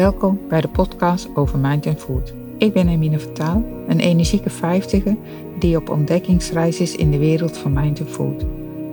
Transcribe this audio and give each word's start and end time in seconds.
Welkom 0.00 0.40
bij 0.48 0.60
de 0.60 0.68
podcast 0.68 1.28
over 1.34 1.58
Mind 1.58 1.86
and 1.86 2.00
Food. 2.00 2.32
Ik 2.58 2.72
ben 2.72 2.88
Emine 2.88 3.18
Vertaal, 3.18 3.64
een 3.88 4.00
energieke 4.00 4.50
vijftiger 4.50 5.16
die 5.58 5.76
op 5.76 5.90
ontdekkingsreis 5.90 6.80
is 6.80 6.96
in 6.96 7.10
de 7.10 7.18
wereld 7.18 7.56
van 7.56 7.72
Mind 7.72 8.00
and 8.00 8.08
Food. 8.10 8.44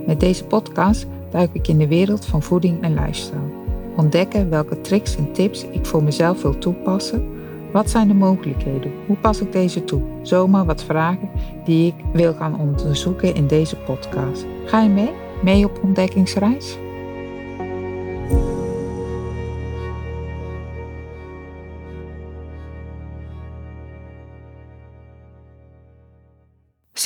Met 0.05 0.19
deze 0.19 0.45
podcast 0.45 1.07
duik 1.31 1.49
ik 1.53 1.67
in 1.67 1.77
de 1.77 1.87
wereld 1.87 2.25
van 2.25 2.43
voeding 2.43 2.81
en 2.81 2.93
lifestyle. 2.93 3.51
Ontdekken 3.95 4.49
welke 4.49 4.81
tricks 4.81 5.15
en 5.17 5.31
tips 5.31 5.65
ik 5.71 5.85
voor 5.85 6.03
mezelf 6.03 6.41
wil 6.41 6.57
toepassen. 6.57 7.27
Wat 7.71 7.89
zijn 7.89 8.07
de 8.07 8.13
mogelijkheden? 8.13 8.91
Hoe 9.05 9.17
pas 9.17 9.41
ik 9.41 9.51
deze 9.51 9.83
toe? 9.83 10.01
Zomaar 10.21 10.65
wat 10.65 10.83
vragen 10.83 11.29
die 11.65 11.87
ik 11.87 12.05
wil 12.13 12.33
gaan 12.33 12.59
onderzoeken 12.59 13.35
in 13.35 13.47
deze 13.47 13.75
podcast. 13.75 14.45
Ga 14.65 14.81
je 14.81 14.89
mee? 14.89 15.11
Mee 15.43 15.65
op 15.65 15.79
ontdekkingsreis? 15.83 16.77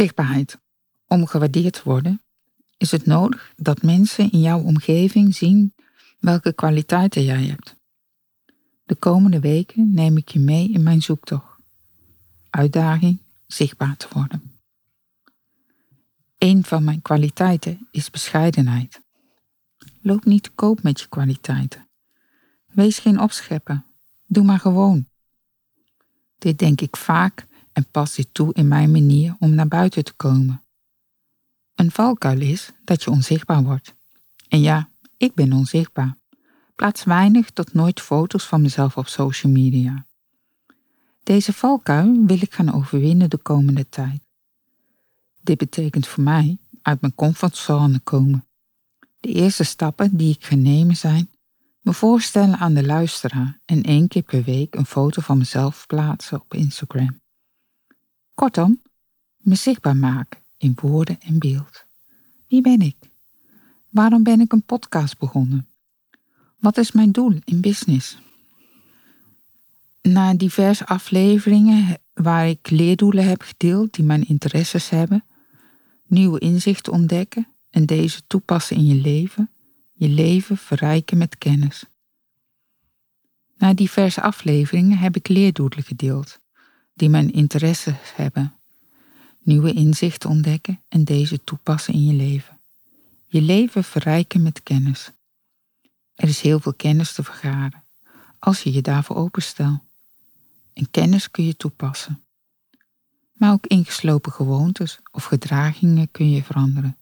Zichtbaarheid. 0.02 0.60
Om 1.08 1.26
gewaardeerd 1.26 1.74
te 1.74 1.82
worden, 1.84 2.22
is 2.78 2.92
het 2.92 3.06
nodig 3.06 3.54
dat 3.56 3.82
mensen 3.82 4.32
in 4.32 4.42
jouw 4.42 4.62
omgeving 4.62 5.36
zien 5.36 5.74
welke 6.20 6.54
kwaliteiten 6.54 7.24
jij 7.24 7.44
hebt. 7.44 7.76
De 8.84 8.96
komende 8.96 9.40
weken 9.40 9.94
neem 9.94 10.18
ik 10.18 10.30
je 10.30 10.40
mee 10.40 10.70
in 10.70 10.84
mijn 10.84 11.02
zoektocht. 11.02 11.60
Uitdaging 12.50 13.22
zichtbaar 13.48 13.98
te 13.98 14.08
worden. 14.14 14.60
Een 16.38 16.64
van 16.64 16.84
mijn 16.84 17.02
kwaliteiten 17.02 17.88
is 17.92 18.10
bescheidenheid. 18.10 19.02
Loop 20.02 20.26
niet 20.26 20.44
te 20.44 20.52
koop 20.52 20.84
met 20.84 21.00
je 21.00 21.08
kwaliteiten. 21.08 21.88
Wees 22.66 23.00
geen 23.00 23.20
opschepper. 23.20 23.84
Doe 24.28 24.44
maar 24.44 24.60
gewoon. 24.60 25.08
Dit 26.38 26.60
denk 26.60 26.82
ik 26.82 26.98
vaak 26.98 27.48
en 27.74 27.88
pas 27.92 28.16
dit 28.16 28.28
toe 28.32 28.54
in 28.54 28.68
mijn 28.68 28.92
manier 28.92 29.36
om 29.40 29.56
naar 29.56 29.68
buiten 29.68 30.04
te 30.04 30.14
komen. 30.14 30.64
Een 31.76 31.92
valkuil 31.92 32.42
is 32.42 32.72
dat 32.84 33.04
je 33.04 33.10
onzichtbaar 33.10 33.64
wordt. 33.64 33.96
En 34.48 34.62
ja, 34.62 34.90
ik 35.18 35.34
ben 35.34 35.54
onzichtbaar. 35.54 36.18
Plaats 36.76 37.04
weinig 37.04 37.50
tot 37.50 37.74
nooit 37.74 38.02
foto's 38.02 38.44
van 38.44 38.62
mezelf 38.62 38.98
op 38.98 39.08
social 39.08 39.52
media. 39.52 40.06
Deze 41.24 41.54
valkuil 41.54 42.26
wil 42.26 42.42
ik 42.42 42.54
gaan 42.54 42.74
overwinnen 42.74 43.30
de 43.30 43.38
komende 43.38 43.90
tijd. 43.90 44.22
Dit 45.42 45.58
betekent 45.58 46.08
voor 46.08 46.24
mij 46.24 46.58
uit 46.82 47.02
mijn 47.02 47.16
comfortzone 47.16 48.00
komen. 48.00 48.46
De 49.20 49.30
eerste 49.30 49.64
stappen 49.64 50.18
die 50.18 50.36
ik 50.36 50.46
ga 50.46 50.56
nemen 50.56 50.96
zijn 50.96 51.30
me 51.82 51.94
voorstellen 51.94 52.58
aan 52.58 52.74
de 52.74 52.86
luisteraar 52.86 53.60
en 53.66 53.84
één 53.84 54.08
keer 54.08 54.22
per 54.22 54.44
week 54.44 54.76
een 54.76 54.86
foto 54.86 55.22
van 55.22 55.38
mezelf 55.38 55.88
plaatsen 55.88 56.42
op 56.42 56.54
Instagram. 56.54 57.21
Kortom, 58.42 58.82
me 59.38 59.56
zichtbaar 59.56 59.96
maken 59.96 60.40
in 60.58 60.78
woorden 60.82 61.20
en 61.20 61.40
beeld. 61.40 61.86
Wie 62.48 62.62
ben 62.62 62.82
ik? 62.82 62.96
Waarom 63.90 64.24
ben 64.24 64.40
ik 64.40 64.52
een 64.52 64.64
podcast 64.64 65.18
begonnen? 65.18 65.68
Wat 66.60 66.78
is 66.78 66.92
mijn 66.92 67.12
doel 67.12 67.36
in 67.44 67.62
business? 67.62 68.18
Na 70.02 70.34
diverse 70.34 70.86
afleveringen 70.86 71.98
waar 72.14 72.48
ik 72.48 72.70
leerdoelen 72.70 73.28
heb 73.28 73.42
gedeeld 73.42 73.94
die 73.94 74.06
mijn 74.06 74.28
interesses 74.28 74.90
hebben, 74.90 75.24
nieuwe 76.08 76.40
inzichten 76.40 76.94
ontdekken 76.94 77.48
en 77.70 77.86
deze 77.86 78.22
toepassen 78.28 78.76
in 78.76 78.86
je 78.86 78.96
leven, 78.96 79.50
je 79.94 80.08
leven 80.08 80.58
verrijken 80.58 81.18
met 81.18 81.38
kennis. 81.38 81.86
Na 83.58 83.74
diverse 83.74 84.22
afleveringen 84.22 84.98
heb 84.98 85.16
ik 85.16 85.28
leerdoelen 85.28 85.84
gedeeld 85.84 86.41
die 86.94 87.10
mijn 87.10 87.34
interesses 87.34 88.16
hebben, 88.16 88.54
nieuwe 89.40 89.74
inzichten 89.74 90.30
ontdekken 90.30 90.82
en 90.88 91.04
deze 91.04 91.44
toepassen 91.44 91.94
in 91.94 92.06
je 92.06 92.14
leven. 92.14 92.60
Je 93.26 93.42
leven 93.42 93.84
verrijken 93.84 94.42
met 94.42 94.64
kennis. 94.64 95.12
Er 96.16 96.28
is 96.28 96.42
heel 96.42 96.60
veel 96.60 96.74
kennis 96.74 97.14
te 97.14 97.24
vergaren 97.24 97.84
als 98.40 98.62
je 98.62 98.74
je 98.74 98.82
daarvoor 98.82 99.16
openstelt. 99.16 99.80
En 100.74 100.92
kennis 100.92 101.32
kun 101.32 101.46
je 101.46 101.56
toepassen. 101.56 102.24
Maar 103.34 103.52
ook 103.52 103.68
ingeslopen 103.68 104.32
gewoontes 104.32 105.00
of 105.12 105.24
gedragingen 105.24 106.12
kun 106.12 106.30
je 106.30 106.44
veranderen. 106.44 106.98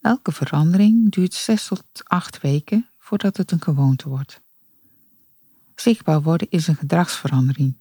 Elke 0.00 0.32
verandering 0.32 1.10
duurt 1.10 1.34
6 1.34 1.66
tot 1.66 1.84
8 2.04 2.40
weken 2.40 2.88
voordat 2.98 3.36
het 3.36 3.50
een 3.50 3.62
gewoonte 3.62 4.08
wordt. 4.08 4.40
Zichtbaar 5.74 6.22
worden 6.22 6.46
is 6.50 6.66
een 6.66 6.76
gedragsverandering 6.76 7.74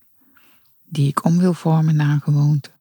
die 0.90 1.08
ik 1.08 1.26
om 1.26 1.38
wil 1.38 1.54
vormen 1.54 1.96
naar 1.96 2.14
een 2.14 2.22
gewoonte. 2.22 2.72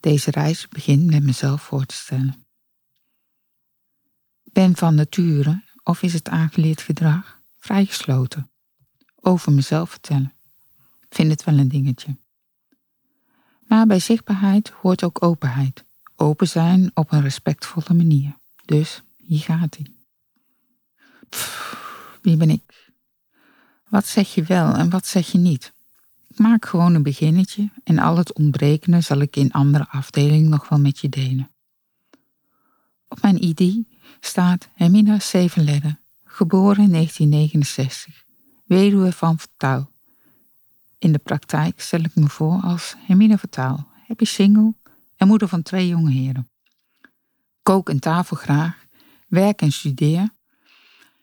Deze 0.00 0.30
reis 0.30 0.68
begint 0.68 1.10
met 1.10 1.22
mezelf 1.22 1.62
voor 1.62 1.86
te 1.86 1.94
stellen. 1.94 2.46
Ben 4.42 4.76
van 4.76 4.94
nature, 4.94 5.62
of 5.82 6.02
is 6.02 6.12
het 6.12 6.28
aangeleerd 6.28 6.80
gedrag, 6.80 7.40
vrijgesloten. 7.58 8.50
Over 9.20 9.52
mezelf 9.52 9.90
vertellen. 9.90 10.32
Vind 11.08 11.30
het 11.30 11.44
wel 11.44 11.58
een 11.58 11.68
dingetje. 11.68 12.16
Maar 13.66 13.86
bij 13.86 13.98
zichtbaarheid 13.98 14.68
hoort 14.68 15.04
ook 15.04 15.22
openheid. 15.22 15.84
Open 16.16 16.48
zijn 16.48 16.90
op 16.94 17.12
een 17.12 17.22
respectvolle 17.22 17.94
manier. 17.96 18.38
Dus 18.64 19.02
hier 19.16 19.40
gaat 19.40 19.76
hij. 19.76 19.86
Wie 22.22 22.36
ben 22.36 22.50
ik? 22.50 22.92
Wat 23.88 24.06
zeg 24.06 24.34
je 24.34 24.42
wel 24.42 24.74
en 24.74 24.90
wat 24.90 25.06
zeg 25.06 25.32
je 25.32 25.38
niet? 25.38 25.72
Maak 26.36 26.66
gewoon 26.66 26.94
een 26.94 27.02
beginnetje 27.02 27.70
en 27.84 27.98
al 27.98 28.16
het 28.16 28.32
ontbrekende 28.32 29.00
zal 29.00 29.20
ik 29.20 29.36
in 29.36 29.52
andere 29.52 29.88
afdeling 29.88 30.48
nog 30.48 30.68
wel 30.68 30.80
met 30.80 30.98
je 30.98 31.08
delen. 31.08 31.50
Op 33.08 33.22
mijn 33.22 33.42
ID 33.42 33.86
staat 34.20 34.68
Hermina 34.74 35.20
Zevenledder, 35.20 36.00
geboren 36.24 36.84
in 36.84 36.92
1969, 36.92 38.24
weduwe 38.64 39.12
van 39.12 39.38
Vertaal. 39.38 39.90
In 40.98 41.12
de 41.12 41.18
praktijk 41.18 41.80
stel 41.80 42.00
ik 42.00 42.14
me 42.14 42.28
voor 42.28 42.60
als 42.60 42.94
Hermina 42.98 43.38
Vertaal, 43.38 43.88
happy 44.06 44.24
single 44.24 44.74
en 45.16 45.26
moeder 45.26 45.48
van 45.48 45.62
twee 45.62 45.88
jonge 45.88 46.10
heren. 46.10 46.50
Kook 47.62 47.88
en 47.88 48.00
tafel 48.00 48.36
graag, 48.36 48.86
werk 49.28 49.60
en 49.62 49.72
studeer. 49.72 50.30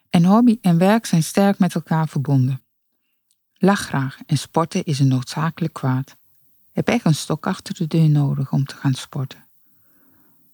En 0.10 0.26
hobby 0.26 0.58
en 0.62 0.78
werk 0.78 1.06
zijn 1.06 1.24
sterk 1.24 1.60
met 1.60 1.76
elkaar 1.76 2.08
verbonden. 2.08 2.62
Lach 3.62 3.80
graag 3.80 4.18
en 4.26 4.38
sporten 4.38 4.84
is 4.84 5.00
een 5.00 5.08
noodzakelijk 5.08 5.74
kwaad. 5.74 6.18
Heb 6.72 6.88
echt 6.88 7.06
een 7.06 7.16
stok 7.16 7.48
achter 7.48 7.76
de 7.76 7.88
deur 7.88 8.10
nodig 8.10 8.52
om 8.52 8.66
te 8.66 8.76
gaan 8.76 8.94
sporten. 8.94 9.48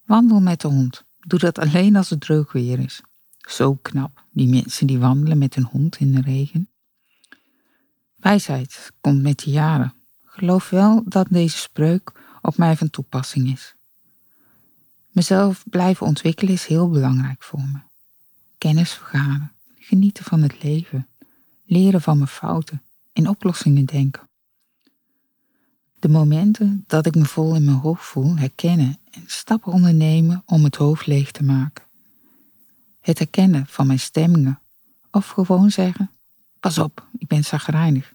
Wandel 0.04 0.40
met 0.40 0.60
de 0.60 0.68
hond. 0.68 1.04
Doe 1.18 1.38
dat 1.38 1.58
alleen 1.58 1.96
als 1.96 2.10
het 2.10 2.20
droog 2.20 2.52
weer 2.52 2.78
is. 2.78 3.00
Zo 3.38 3.74
knap, 3.74 4.24
die 4.30 4.48
mensen 4.48 4.86
die 4.86 4.98
wandelen 4.98 5.38
met 5.38 5.56
een 5.56 5.64
hond 5.64 5.96
in 5.96 6.12
de 6.12 6.20
regen. 6.20 6.68
Wijsheid 8.16 8.92
komt 9.00 9.22
met 9.22 9.38
de 9.38 9.50
jaren. 9.50 9.94
Geloof 10.24 10.70
wel 10.70 11.02
dat 11.04 11.26
deze 11.30 11.58
spreuk 11.58 12.12
op 12.42 12.56
mij 12.56 12.76
van 12.76 12.90
toepassing 12.90 13.52
is. 13.52 13.74
Mezelf 15.10 15.64
blijven 15.70 16.06
ontwikkelen 16.06 16.52
is 16.52 16.66
heel 16.66 16.90
belangrijk 16.90 17.42
voor 17.42 17.60
me. 17.60 17.78
Kennis 18.58 18.92
vergaren, 18.92 19.52
genieten 19.74 20.24
van 20.24 20.42
het 20.42 20.62
leven, 20.62 21.08
leren 21.64 22.00
van 22.00 22.16
mijn 22.16 22.28
fouten 22.28 22.80
in 23.16 23.28
oplossingen 23.28 23.84
denken. 23.84 24.28
De 25.98 26.08
momenten 26.08 26.84
dat 26.86 27.06
ik 27.06 27.14
me 27.14 27.24
vol 27.24 27.54
in 27.54 27.64
mijn 27.64 27.76
hoofd 27.76 28.04
voel, 28.04 28.36
herkennen 28.36 28.98
en 29.10 29.22
stappen 29.26 29.72
ondernemen 29.72 30.42
om 30.46 30.64
het 30.64 30.76
hoofd 30.76 31.06
leeg 31.06 31.30
te 31.30 31.44
maken. 31.44 31.84
Het 33.00 33.18
herkennen 33.18 33.66
van 33.66 33.86
mijn 33.86 33.98
stemmingen 33.98 34.60
of 35.10 35.28
gewoon 35.28 35.70
zeggen: 35.70 36.10
Pas 36.60 36.78
op, 36.78 37.06
ik 37.18 37.26
ben 37.26 37.44
zagrijnig, 37.44 38.14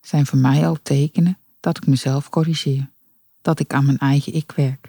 zijn 0.00 0.26
voor 0.26 0.38
mij 0.38 0.66
al 0.66 0.78
tekenen 0.82 1.38
dat 1.60 1.76
ik 1.76 1.86
mezelf 1.86 2.28
corrigeer, 2.28 2.90
dat 3.40 3.60
ik 3.60 3.72
aan 3.72 3.84
mijn 3.84 3.98
eigen 3.98 4.34
ik 4.34 4.52
werk. 4.52 4.88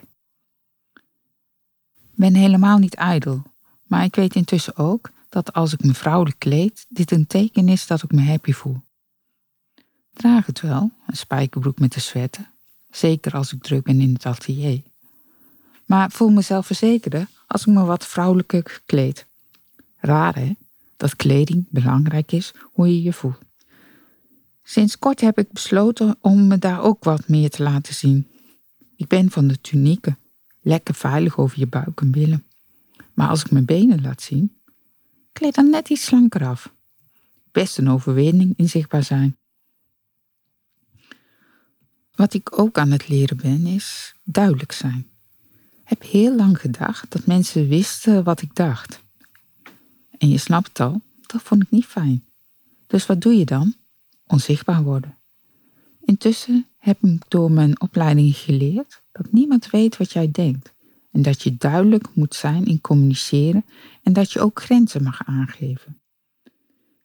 Ik 1.94 2.20
ben 2.20 2.34
helemaal 2.34 2.78
niet 2.78 2.94
ijdel, 2.94 3.42
maar 3.86 4.04
ik 4.04 4.14
weet 4.14 4.34
intussen 4.34 4.76
ook 4.76 5.10
dat 5.28 5.52
als 5.52 5.72
ik 5.72 5.84
me 5.84 5.94
vrouwelijk 5.94 6.38
kleed, 6.38 6.86
dit 6.88 7.10
een 7.10 7.26
teken 7.26 7.68
is 7.68 7.86
dat 7.86 8.02
ik 8.02 8.12
me 8.12 8.22
happy 8.22 8.52
voel. 8.52 8.82
Draag 10.14 10.46
het 10.46 10.60
wel, 10.60 10.90
een 11.06 11.16
spijkerbroek 11.16 11.78
met 11.78 11.92
de 11.92 12.00
sweater. 12.00 12.50
Zeker 12.90 13.32
als 13.32 13.52
ik 13.52 13.62
druk 13.62 13.84
ben 13.84 14.00
in 14.00 14.12
het 14.12 14.26
atelier. 14.26 14.82
Maar 15.86 16.10
voel 16.10 16.30
mezelf 16.30 16.66
verzekerder 16.66 17.28
als 17.46 17.66
ik 17.66 17.74
me 17.74 17.84
wat 17.84 18.06
vrouwelijker 18.06 18.80
kleed. 18.86 19.26
Raar 19.96 20.34
hè, 20.34 20.52
dat 20.96 21.16
kleding 21.16 21.66
belangrijk 21.70 22.32
is 22.32 22.54
hoe 22.72 22.86
je 22.86 23.02
je 23.02 23.12
voelt. 23.12 23.38
Sinds 24.62 24.98
kort 24.98 25.20
heb 25.20 25.38
ik 25.38 25.52
besloten 25.52 26.16
om 26.20 26.46
me 26.46 26.58
daar 26.58 26.82
ook 26.82 27.04
wat 27.04 27.28
meer 27.28 27.50
te 27.50 27.62
laten 27.62 27.94
zien. 27.94 28.28
Ik 28.96 29.06
ben 29.06 29.30
van 29.30 29.46
de 29.46 29.60
tunieken, 29.60 30.18
lekker 30.60 30.94
veilig 30.94 31.38
over 31.38 31.58
je 31.58 31.66
buik 31.66 32.00
en 32.00 32.10
billen. 32.10 32.44
Maar 33.14 33.28
als 33.28 33.44
ik 33.44 33.50
mijn 33.50 33.64
benen 33.64 34.00
laat 34.00 34.22
zien, 34.22 34.56
kleed 35.32 35.54
dan 35.54 35.70
net 35.70 35.88
iets 35.88 36.04
slanker 36.04 36.46
af. 36.46 36.72
best 37.52 37.78
een 37.78 37.90
overwinning 37.90 38.52
in 38.56 38.68
zichtbaar 38.68 39.02
zijn. 39.02 39.36
Wat 42.24 42.34
ik 42.34 42.58
ook 42.58 42.78
aan 42.78 42.90
het 42.90 43.08
leren 43.08 43.36
ben, 43.36 43.66
is 43.66 44.14
duidelijk 44.22 44.72
zijn. 44.72 45.06
Ik 45.82 45.88
heb 45.88 46.02
heel 46.02 46.36
lang 46.36 46.60
gedacht 46.60 47.12
dat 47.12 47.26
mensen 47.26 47.68
wisten 47.68 48.24
wat 48.24 48.42
ik 48.42 48.54
dacht. 48.54 49.00
En 50.18 50.28
je 50.28 50.38
snapt 50.38 50.80
al, 50.80 51.00
dat 51.26 51.42
vond 51.42 51.62
ik 51.62 51.70
niet 51.70 51.84
fijn. 51.84 52.24
Dus 52.86 53.06
wat 53.06 53.20
doe 53.20 53.34
je 53.34 53.44
dan? 53.44 53.74
Onzichtbaar 54.26 54.82
worden. 54.82 55.16
Intussen 56.04 56.66
heb 56.78 57.04
ik 57.04 57.22
door 57.28 57.50
mijn 57.50 57.80
opleiding 57.80 58.36
geleerd 58.36 59.02
dat 59.12 59.32
niemand 59.32 59.70
weet 59.70 59.96
wat 59.96 60.12
jij 60.12 60.30
denkt. 60.30 60.72
En 61.12 61.22
dat 61.22 61.42
je 61.42 61.56
duidelijk 61.56 62.08
moet 62.14 62.34
zijn 62.34 62.66
in 62.66 62.80
communiceren 62.80 63.64
en 64.02 64.12
dat 64.12 64.32
je 64.32 64.40
ook 64.40 64.62
grenzen 64.62 65.02
mag 65.02 65.26
aangeven. 65.26 66.00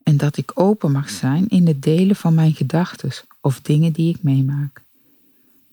En 0.03 0.17
dat 0.17 0.37
ik 0.37 0.59
open 0.59 0.91
mag 0.91 1.09
zijn 1.09 1.47
in 1.47 1.67
het 1.67 1.81
delen 1.81 2.15
van 2.15 2.33
mijn 2.33 2.53
gedachten 2.53 3.11
of 3.41 3.61
dingen 3.61 3.93
die 3.93 4.15
ik 4.15 4.23
meemaak. 4.23 4.87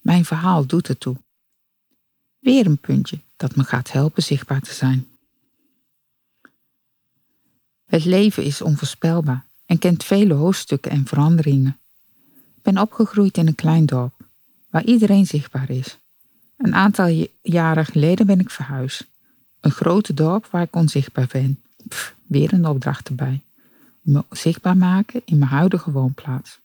Mijn 0.06 0.24
verhaal 0.24 0.66
doet 0.66 0.88
ertoe. 0.88 1.16
Weer 2.38 2.66
een 2.66 2.78
puntje 2.78 3.18
dat 3.36 3.56
me 3.56 3.64
gaat 3.64 3.92
helpen 3.92 4.22
zichtbaar 4.22 4.60
te 4.60 4.74
zijn. 4.74 5.06
Het 7.86 8.04
leven 8.04 8.44
is 8.44 8.62
onvoorspelbaar 8.62 9.46
en 9.64 9.78
kent 9.78 10.04
vele 10.04 10.34
hoofdstukken 10.34 10.90
en 10.90 11.06
veranderingen. 11.06 11.78
Ik 12.56 12.62
ben 12.62 12.78
opgegroeid 12.78 13.36
in 13.36 13.46
een 13.46 13.54
klein 13.54 13.86
dorp, 13.86 14.12
waar 14.70 14.84
iedereen 14.84 15.26
zichtbaar 15.26 15.70
is. 15.70 15.98
Een 16.56 16.74
aantal 16.74 17.26
jaren 17.42 17.86
geleden 17.86 18.26
ben 18.26 18.40
ik 18.40 18.50
verhuisd. 18.50 19.06
Een 19.60 19.70
grote 19.70 20.14
dorp 20.14 20.46
waar 20.46 20.62
ik 20.62 20.76
onzichtbaar 20.76 21.28
ben. 21.32 21.62
Weer 22.26 22.52
een 22.52 22.66
opdracht 22.66 23.08
erbij. 23.08 23.42
Me 24.00 24.24
zichtbaar 24.30 24.76
maken 24.76 25.22
in 25.24 25.38
mijn 25.38 25.50
huidige 25.50 25.90
woonplaats. 25.90 26.58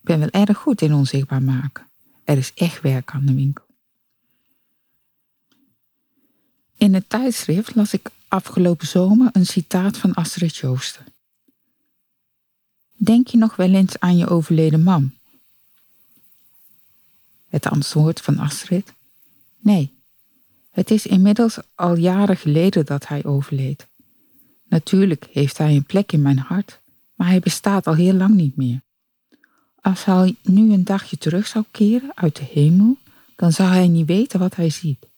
Ik 0.00 0.06
ben 0.06 0.18
wel 0.18 0.30
erg 0.30 0.58
goed 0.58 0.82
in 0.82 0.94
onzichtbaar 0.94 1.42
maken. 1.42 1.88
Er 2.30 2.38
is 2.38 2.52
echt 2.54 2.80
werk 2.80 3.10
aan 3.10 3.26
de 3.26 3.34
winkel. 3.34 3.64
In 6.76 6.94
het 6.94 7.08
tijdschrift 7.08 7.74
las 7.74 7.92
ik 7.92 8.10
afgelopen 8.28 8.86
zomer 8.86 9.28
een 9.32 9.46
citaat 9.46 9.98
van 9.98 10.14
Astrid 10.14 10.56
Joosten. 10.56 11.06
Denk 12.96 13.26
je 13.26 13.36
nog 13.36 13.56
wel 13.56 13.74
eens 13.74 13.98
aan 13.98 14.16
je 14.16 14.28
overleden 14.28 14.82
man? 14.82 15.14
Het 17.48 17.66
antwoord 17.66 18.20
van 18.20 18.38
Astrid? 18.38 18.92
Nee. 19.58 19.92
Het 20.70 20.90
is 20.90 21.06
inmiddels 21.06 21.58
al 21.74 21.96
jaren 21.96 22.36
geleden 22.36 22.86
dat 22.86 23.08
hij 23.08 23.24
overleed. 23.24 23.86
Natuurlijk 24.68 25.26
heeft 25.30 25.58
hij 25.58 25.76
een 25.76 25.84
plek 25.84 26.12
in 26.12 26.22
mijn 26.22 26.38
hart, 26.38 26.80
maar 27.14 27.28
hij 27.28 27.40
bestaat 27.40 27.86
al 27.86 27.94
heel 27.94 28.14
lang 28.14 28.34
niet 28.34 28.56
meer. 28.56 28.82
Als 29.80 30.04
hij 30.04 30.36
nu 30.42 30.72
een 30.72 30.84
dagje 30.84 31.18
terug 31.18 31.46
zou 31.46 31.64
keren 31.70 32.12
uit 32.14 32.36
de 32.36 32.44
hemel, 32.52 32.98
dan 33.36 33.52
zou 33.52 33.68
hij 33.68 33.88
niet 33.88 34.06
weten 34.06 34.38
wat 34.38 34.56
hij 34.56 34.70
ziet. 34.70 35.08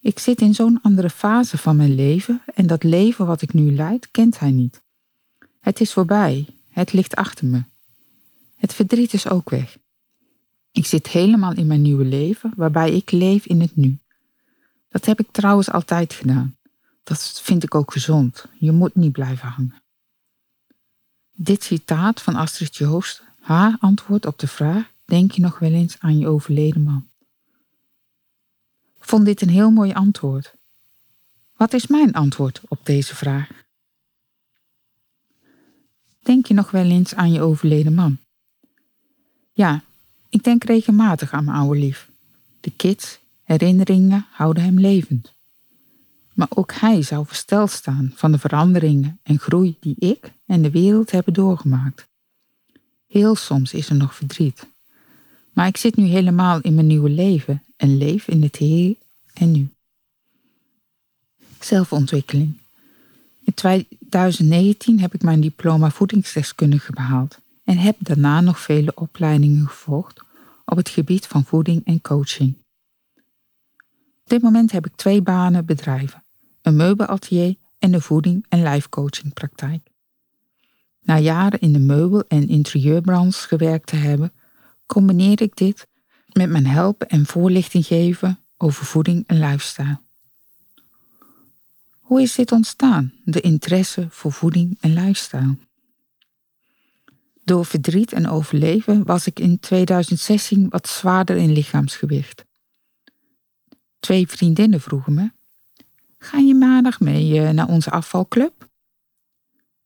Ik 0.00 0.18
zit 0.18 0.40
in 0.40 0.54
zo'n 0.54 0.78
andere 0.82 1.10
fase 1.10 1.58
van 1.58 1.76
mijn 1.76 1.94
leven 1.94 2.42
en 2.54 2.66
dat 2.66 2.82
leven 2.82 3.26
wat 3.26 3.42
ik 3.42 3.52
nu 3.52 3.74
leid, 3.74 4.10
kent 4.10 4.38
hij 4.38 4.50
niet. 4.50 4.82
Het 5.60 5.80
is 5.80 5.92
voorbij, 5.92 6.46
het 6.70 6.92
ligt 6.92 7.16
achter 7.16 7.46
me. 7.46 7.62
Het 8.56 8.74
verdriet 8.74 9.12
is 9.12 9.28
ook 9.28 9.50
weg. 9.50 9.76
Ik 10.72 10.86
zit 10.86 11.08
helemaal 11.08 11.54
in 11.54 11.66
mijn 11.66 11.82
nieuwe 11.82 12.04
leven, 12.04 12.52
waarbij 12.56 12.92
ik 12.92 13.10
leef 13.10 13.46
in 13.46 13.60
het 13.60 13.76
nu. 13.76 13.98
Dat 14.88 15.04
heb 15.04 15.20
ik 15.20 15.28
trouwens 15.30 15.70
altijd 15.70 16.12
gedaan. 16.12 16.56
Dat 17.02 17.40
vind 17.44 17.62
ik 17.62 17.74
ook 17.74 17.92
gezond. 17.92 18.46
Je 18.58 18.72
moet 18.72 18.94
niet 18.94 19.12
blijven 19.12 19.48
hangen. 19.48 19.82
Dit 21.32 21.62
citaat 21.62 22.22
van 22.22 22.34
Astrid 22.34 22.76
Joost, 22.76 23.22
haar 23.48 23.76
antwoord 23.80 24.26
op 24.26 24.38
de 24.38 24.48
vraag: 24.48 24.92
Denk 25.04 25.30
je 25.30 25.40
nog 25.40 25.58
wel 25.58 25.72
eens 25.72 25.98
aan 25.98 26.18
je 26.18 26.28
overleden 26.28 26.82
man? 26.82 27.08
Vond 28.98 29.24
dit 29.24 29.42
een 29.42 29.48
heel 29.48 29.70
mooi 29.70 29.92
antwoord. 29.92 30.54
Wat 31.56 31.72
is 31.72 31.86
mijn 31.86 32.12
antwoord 32.12 32.60
op 32.68 32.86
deze 32.86 33.16
vraag? 33.16 33.50
Denk 36.22 36.46
je 36.46 36.54
nog 36.54 36.70
wel 36.70 36.84
eens 36.84 37.14
aan 37.14 37.32
je 37.32 37.40
overleden 37.40 37.94
man? 37.94 38.18
Ja, 39.52 39.82
ik 40.28 40.44
denk 40.44 40.64
regelmatig 40.64 41.32
aan 41.32 41.44
mijn 41.44 41.56
oude 41.56 41.80
lief. 41.80 42.10
De 42.60 42.70
kids, 42.70 43.18
herinneringen 43.42 44.26
houden 44.30 44.62
hem 44.62 44.78
levend. 44.78 45.32
Maar 46.34 46.48
ook 46.50 46.72
hij 46.72 47.02
zou 47.02 47.26
versteld 47.26 47.70
staan 47.70 48.12
van 48.14 48.32
de 48.32 48.38
veranderingen 48.38 49.20
en 49.22 49.38
groei 49.38 49.76
die 49.80 49.96
ik 49.98 50.32
en 50.46 50.62
de 50.62 50.70
wereld 50.70 51.10
hebben 51.10 51.34
doorgemaakt. 51.34 52.07
Heel 53.08 53.34
soms 53.34 53.72
is 53.72 53.88
er 53.88 53.96
nog 53.96 54.14
verdriet. 54.14 54.66
Maar 55.52 55.66
ik 55.66 55.76
zit 55.76 55.96
nu 55.96 56.04
helemaal 56.04 56.60
in 56.60 56.74
mijn 56.74 56.86
nieuwe 56.86 57.10
leven 57.10 57.62
en 57.76 57.96
leef 57.96 58.28
in 58.28 58.42
het 58.42 58.56
hier 58.56 58.96
en 59.34 59.50
nu. 59.50 59.68
Zelfontwikkeling. 61.60 62.60
In 63.44 63.54
2019 63.54 65.00
heb 65.00 65.14
ik 65.14 65.22
mijn 65.22 65.40
diploma 65.40 65.90
voedingsdeskundige 65.90 66.92
behaald 66.92 67.38
en 67.64 67.78
heb 67.78 67.96
daarna 67.98 68.40
nog 68.40 68.60
vele 68.60 68.94
opleidingen 68.94 69.68
gevolgd 69.68 70.22
op 70.64 70.76
het 70.76 70.88
gebied 70.88 71.26
van 71.26 71.44
voeding 71.44 71.84
en 71.84 72.00
coaching. 72.00 72.56
Op 74.22 74.34
dit 74.34 74.42
moment 74.42 74.72
heb 74.72 74.86
ik 74.86 74.96
twee 74.96 75.22
banen 75.22 75.66
bedrijven, 75.66 76.24
een 76.62 76.76
meubelatelier 76.76 77.54
en 77.78 77.94
een 77.94 78.02
voeding- 78.02 78.46
en 78.48 78.62
lijfcoachingpraktijk. 78.62 79.87
Na 81.08 81.18
jaren 81.18 81.60
in 81.60 81.72
de 81.72 81.78
meubel- 81.78 82.24
en 82.26 82.48
interieurbranche 82.48 83.48
gewerkt 83.48 83.86
te 83.86 83.96
hebben, 83.96 84.32
combineer 84.86 85.42
ik 85.42 85.56
dit 85.56 85.86
met 86.32 86.50
mijn 86.50 86.66
helpen 86.66 87.08
en 87.08 87.26
voorlichting 87.26 87.86
geven 87.86 88.38
over 88.56 88.84
voeding 88.84 89.24
en 89.26 89.38
lifestyle. 89.38 90.00
Hoe 91.98 92.22
is 92.22 92.34
dit 92.34 92.52
ontstaan, 92.52 93.12
de 93.24 93.40
interesse 93.40 94.06
voor 94.10 94.32
voeding 94.32 94.76
en 94.80 94.92
lifestyle? 94.92 95.56
Door 97.44 97.64
verdriet 97.64 98.12
en 98.12 98.28
overleven 98.28 99.04
was 99.04 99.26
ik 99.26 99.40
in 99.40 99.58
2016 99.60 100.68
wat 100.68 100.88
zwaarder 100.88 101.36
in 101.36 101.52
lichaamsgewicht. 101.52 102.44
Twee 104.00 104.26
vriendinnen 104.26 104.80
vroegen 104.80 105.14
me: 105.14 105.30
Ga 106.18 106.38
je 106.38 106.54
maandag 106.54 107.00
mee 107.00 107.40
eh, 107.40 107.50
naar 107.50 107.68
onze 107.68 107.90
afvalclub? 107.90 108.68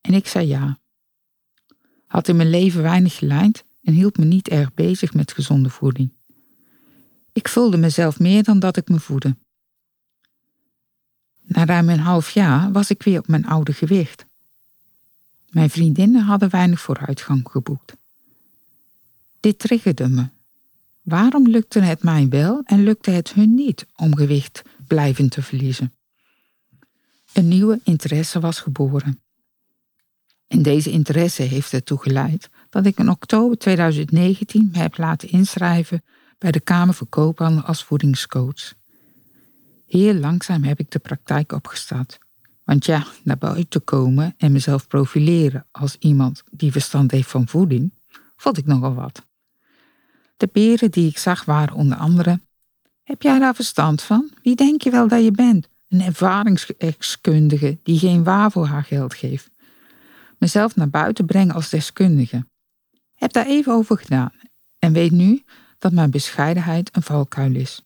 En 0.01 0.15
ik 0.15 0.27
zei 0.27 0.47
ja. 0.47 0.81
Had 2.13 2.29
in 2.29 2.37
mijn 2.37 2.51
leven 2.51 2.83
weinig 2.83 3.17
gelijnd 3.17 3.65
en 3.83 3.93
hield 3.93 4.19
me 4.19 4.25
niet 4.25 4.49
erg 4.49 4.75
bezig 4.75 5.15
met 5.15 5.33
gezonde 5.33 5.69
voeding. 5.69 6.13
Ik 7.33 7.49
voelde 7.49 7.77
mezelf 7.77 8.19
meer 8.19 8.43
dan 8.43 8.59
dat 8.59 8.77
ik 8.77 8.89
me 8.89 9.01
voedde. 9.01 9.37
Na 11.43 11.65
ruim 11.65 11.89
een 11.89 11.99
half 11.99 12.31
jaar 12.31 12.73
was 12.73 12.91
ik 12.91 13.03
weer 13.03 13.19
op 13.19 13.29
mijn 13.29 13.47
oude 13.47 13.73
gewicht. 13.73 14.25
Mijn 15.51 15.71
vriendinnen 15.71 16.23
hadden 16.23 16.51
weinig 16.51 16.81
vooruitgang 16.81 17.49
geboekt. 17.51 17.97
Dit 19.41 19.59
triggerde 19.59 20.09
me. 20.09 20.29
Waarom 21.03 21.49
lukte 21.49 21.81
het 21.81 22.03
mij 22.03 22.29
wel 22.29 22.63
en 22.65 22.83
lukte 22.83 23.11
het 23.11 23.33
hun 23.33 23.55
niet 23.55 23.87
om 23.97 24.17
gewicht 24.17 24.63
blijvend 24.87 25.31
te 25.31 25.43
verliezen? 25.43 25.93
Een 27.33 27.49
nieuwe 27.49 27.81
interesse 27.85 28.41
was 28.41 28.61
geboren. 28.61 29.22
En 30.53 30.63
deze 30.63 30.91
interesse 30.91 31.43
heeft 31.43 31.73
ertoe 31.73 31.99
geleid 31.99 32.51
dat 32.71 32.87
ik 32.87 32.99
in 32.99 33.11
oktober 33.11 33.59
2019 33.59 34.69
me 34.73 34.79
heb 34.79 34.99
laten 34.99 35.31
inschrijven 35.31 36.03
bij 36.39 36.51
de 36.51 36.61
Kamer 36.61 36.95
voor 36.95 37.07
Koophandel 37.07 37.63
als 37.63 37.85
voedingscoach. 37.85 38.75
Heel 39.87 40.15
langzaam 40.15 40.63
heb 40.63 40.79
ik 40.79 40.91
de 40.91 40.99
praktijk 40.99 41.53
opgestart 41.53 42.19
want 42.65 42.85
ja, 42.85 43.07
naar 43.23 43.39
buiten 43.39 43.85
komen 43.85 44.35
en 44.39 44.53
mezelf 44.53 44.87
profileren 44.87 45.67
als 45.71 45.97
iemand 45.99 46.43
die 46.51 46.73
verstand 46.73 47.11
heeft 47.11 47.31
van 47.31 47.49
voeding, 47.49 47.93
vond 48.37 48.59
ik 48.59 48.67
nogal 48.67 48.95
wat. 48.95 49.27
De 50.37 50.49
beren 50.53 50.91
die 50.91 51.09
ik 51.09 51.19
zag 51.19 51.45
waren 51.45 51.75
onder 51.75 51.99
andere: 51.99 52.41
Heb 53.03 53.23
jij 53.23 53.39
daar 53.39 53.55
verstand 53.55 54.03
van? 54.03 54.31
Wie 54.43 54.55
denk 54.55 54.83
je 54.83 54.91
wel 54.91 55.09
dat 55.09 55.25
je 55.25 55.31
bent? 55.31 55.69
Een 55.89 56.01
ervaringsdeskundige 56.01 57.79
die 57.83 57.99
geen 57.99 58.25
waar 58.25 58.51
voor 58.51 58.67
haar 58.67 58.85
geld 58.85 59.15
geeft. 59.15 59.51
Mezelf 60.43 60.77
naar 60.77 60.89
buiten 60.89 61.27
brengen 61.27 61.55
als 61.55 61.71
deskundige. 61.71 62.47
Heb 63.15 63.33
daar 63.33 63.47
even 63.47 63.73
over 63.73 63.99
gedaan 63.99 64.33
en 64.79 64.93
weet 64.93 65.11
nu 65.11 65.45
dat 65.79 65.93
mijn 65.93 66.11
bescheidenheid 66.11 66.97
een 66.97 67.03
valkuil 67.03 67.55
is. 67.55 67.83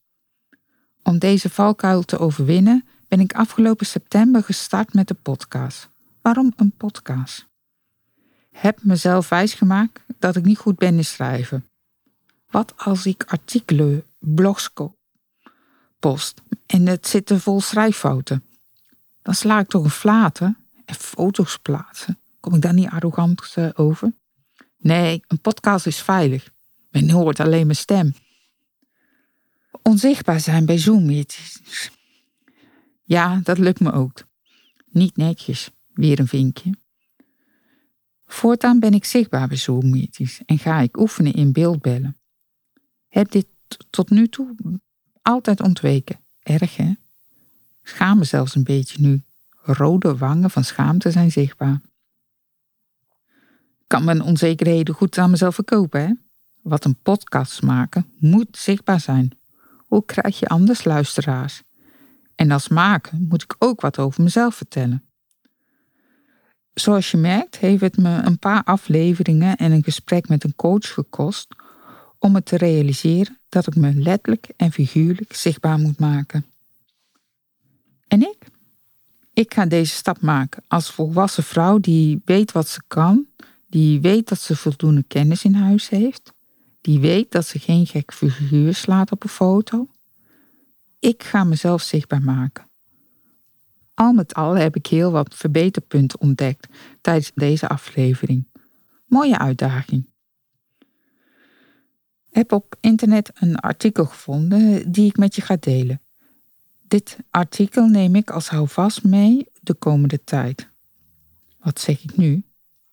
Om 1.03 1.19
deze 1.19 1.51
valkuil 1.51 2.03
te 2.03 2.19
overwinnen 2.19 2.85
ben 3.09 3.21
ik 3.21 3.33
afgelopen 3.33 3.87
september 3.87 4.43
gestart 4.43 4.95
met 4.95 5.09
de 5.09 5.15
podcast. 5.15 5.89
Waarom 6.23 6.53
een 6.57 6.73
podcast? 6.77 7.47
Heb 8.51 8.83
mezelf 8.83 9.29
wijsgemaakt 9.29 10.01
dat 10.19 10.37
ik 10.37 10.45
niet 10.45 10.59
goed 10.59 10.77
ben 10.77 10.97
in 10.97 11.05
schrijven. 11.05 11.69
Wat 12.51 12.73
als 12.77 13.07
ik 13.07 13.25
artikelen, 13.25 14.05
blogs 14.19 14.71
post 15.99 16.43
en 16.67 16.87
het 16.87 17.07
zitten 17.07 17.41
vol 17.41 17.61
schrijffouten? 17.61 18.45
Dan 19.23 19.35
sla 19.35 19.59
ik 19.59 19.69
toch 19.69 19.85
een 19.85 19.91
flaten 19.91 20.57
en 20.85 20.95
foto's 20.95 21.59
plaatsen 21.59 22.19
Kom 22.47 22.55
ik 22.55 22.61
daar 22.61 22.75
niet 22.75 22.89
arrogant 22.89 23.53
eh, 23.55 23.69
over? 23.75 24.13
Nee, 24.79 25.23
een 25.27 25.41
podcast 25.41 25.87
is 25.87 26.03
veilig. 26.03 26.53
Men 26.91 27.11
hoort 27.11 27.41
alleen 27.41 27.67
mijn 27.67 27.77
stem. 27.77 28.15
Onzichtbaar 29.83 30.41
zijn 30.41 30.67
bij 30.67 30.79
Zoom. 30.79 31.25
Ja, 33.03 33.41
dat 33.43 33.59
lukt 33.59 33.81
me 33.81 33.93
ook. 33.93 34.27
Niet 34.87 35.17
netjes, 35.17 35.71
weer 35.93 36.19
een 36.19 36.29
vinkje. 36.29 36.71
Voortaan 38.27 38.81
ben 38.81 38.93
ik 38.93 39.05
zichtbaar 39.05 39.49
bij 39.49 39.57
zoom 39.57 40.09
en 40.47 40.59
ga 40.59 40.81
ik 40.81 40.99
oefenen 40.99 41.33
in 41.33 41.53
beeldbellen. 41.53 42.17
Heb 43.09 43.31
dit 43.31 43.47
tot 43.91 44.11
nu 44.11 44.29
toe 44.29 44.55
altijd 45.23 45.61
ontweken. 45.61 46.21
Erg 46.43 46.77
hè? 46.77 46.93
Schaam 47.83 48.19
me 48.19 48.25
zelfs 48.25 48.55
een 48.55 48.65
beetje 48.65 49.01
nu. 49.01 49.23
Rode 49.51 50.17
wangen 50.17 50.51
van 50.51 50.65
schaamte 50.65 51.11
zijn 51.11 51.33
zichtbaar. 51.33 51.81
Kan 53.97 54.05
mijn 54.05 54.23
onzekerheden 54.23 54.95
goed 54.95 55.19
aan 55.19 55.31
mezelf 55.31 55.55
verkopen 55.55 56.01
hè? 56.01 56.13
Wat 56.63 56.85
een 56.85 56.97
podcast 57.03 57.63
maken 57.63 58.07
moet 58.19 58.57
zichtbaar 58.57 59.01
zijn. 59.01 59.39
Hoe 59.87 60.05
krijg 60.05 60.39
je 60.39 60.47
anders 60.47 60.85
luisteraars? 60.85 61.63
En 62.35 62.51
als 62.51 62.69
maken 62.69 63.27
moet 63.29 63.43
ik 63.43 63.55
ook 63.59 63.81
wat 63.81 63.99
over 63.99 64.23
mezelf 64.23 64.55
vertellen. 64.55 65.05
Zoals 66.75 67.11
je 67.11 67.17
merkt, 67.17 67.59
heeft 67.59 67.81
het 67.81 67.97
me 67.97 68.09
een 68.09 68.39
paar 68.39 68.65
afleveringen 68.65 69.57
en 69.57 69.73
een 69.73 69.85
gesprek 69.85 70.29
met 70.29 70.45
een 70.45 70.57
coach 70.57 70.93
gekost 70.93 71.49
om 72.19 72.35
het 72.35 72.47
te 72.47 72.57
realiseren 72.57 73.39
dat 73.49 73.67
ik 73.67 73.77
me 73.77 73.95
letterlijk 73.95 74.49
en 74.57 74.73
figuurlijk 74.73 75.35
zichtbaar 75.35 75.79
moet 75.79 75.99
maken. 75.99 76.45
En 78.09 78.23
ik? 78.23 78.39
Ik 79.33 79.55
ga 79.55 79.67
deze 79.67 79.95
stap 79.95 80.21
maken 80.21 80.63
als 80.69 80.91
volwassen 80.91 81.45
vrouw 81.45 81.79
die 81.79 82.23
weet 82.25 82.53
wat 82.53 82.69
ze 82.69 82.81
kan, 82.87 83.27
die 83.67 84.01
weet 84.01 84.29
dat 84.29 84.41
ze 84.41 84.57
voldoende 84.57 85.03
kennis 85.03 85.45
in 85.45 85.55
huis 85.55 85.89
heeft, 85.89 86.33
die 86.81 87.01
weet 87.01 87.33
dat 87.33 87.47
ze 87.47 87.59
geen 87.59 87.87
gek 87.87 88.13
figuur 88.13 88.75
slaat 88.75 89.13
op 89.13 89.23
een 89.23 89.29
foto. 89.29 89.89
Ik 90.99 91.23
ga 91.23 91.45
mezelf 91.45 91.83
zichtbaar 91.83 92.23
maken. 92.23 92.69
Al 93.95 94.13
met 94.13 94.35
al 94.35 94.57
heb 94.57 94.77
ik 94.77 94.87
heel 94.87 95.11
wat 95.11 95.35
verbeterpunten 95.35 96.21
ontdekt 96.21 96.67
tijdens 97.01 97.33
deze 97.35 97.69
aflevering. 97.69 98.49
Mooie 99.07 99.39
uitdaging. 99.39 100.07
Heb 102.31 102.53
op 102.53 102.77
internet 102.81 103.31
een 103.35 103.57
artikel 103.57 104.05
gevonden 104.05 104.93
die 104.93 105.07
ik 105.07 105.17
met 105.17 105.35
je 105.35 105.43
ga 105.43 105.57
delen. 105.61 106.01
Dit 106.89 107.19
artikel 107.31 107.87
neem 107.87 108.15
ik 108.15 108.31
als 108.31 108.49
houvast 108.49 109.05
mee 109.05 109.47
de 109.61 109.75
komende 109.75 110.25
tijd. 110.25 110.69
Wat 111.59 111.81
zeg 111.81 112.03
ik 112.03 112.17
nu? 112.17 112.46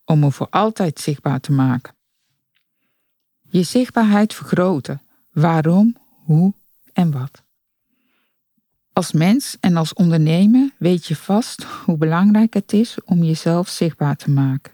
Om 0.06 0.20
me 0.20 0.32
voor 0.32 0.48
altijd 0.50 1.00
zichtbaar 1.00 1.40
te 1.40 1.52
maken. 1.52 1.96
Je 3.42 3.64
zichtbaarheid 3.64 4.34
vergroten. 4.34 5.02
Waarom, 5.32 5.96
hoe 6.24 6.54
en 6.94 7.12
wat. 7.12 7.44
Als 8.94 9.12
mens 9.12 9.58
en 9.60 9.76
als 9.76 9.94
ondernemer 9.94 10.70
weet 10.78 11.06
je 11.06 11.16
vast 11.16 11.64
hoe 11.64 11.98
belangrijk 11.98 12.54
het 12.54 12.74
is 12.74 12.98
om 13.06 13.24
jezelf 13.24 13.70
zichtbaar 13.70 14.16
te 14.16 14.30
maken, 14.30 14.72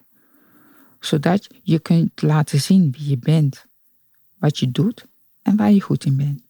zodat 0.99 1.47
je 1.63 1.79
kunt 1.79 2.21
laten 2.21 2.61
zien 2.61 2.91
wie 2.91 3.09
je 3.09 3.17
bent, 3.17 3.65
wat 4.37 4.57
je 4.57 4.71
doet 4.71 5.05
en 5.41 5.55
waar 5.55 5.71
je 5.71 5.81
goed 5.81 6.05
in 6.05 6.15
bent. 6.15 6.41